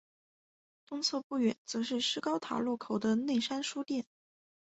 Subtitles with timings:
[0.87, 4.07] 东侧不远则是施高塔路口的内山书店。